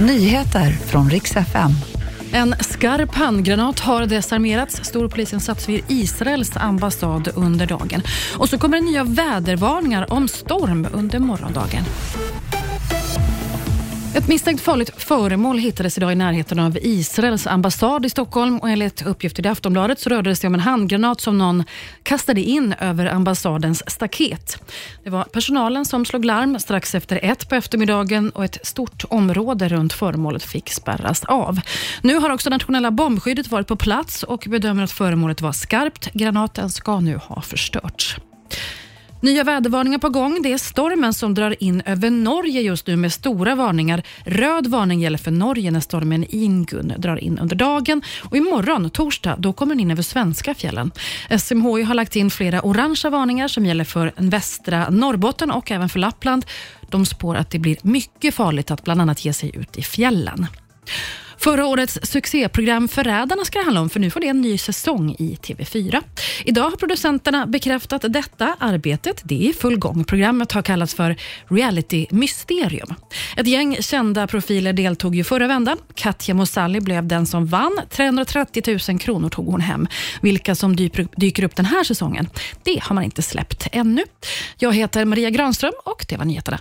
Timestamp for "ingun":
46.28-46.92